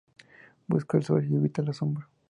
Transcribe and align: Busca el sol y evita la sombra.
Busca 0.65 0.97
el 0.97 1.03
sol 1.03 1.27
y 1.29 1.35
evita 1.35 1.61
la 1.61 1.73
sombra. 1.73 2.09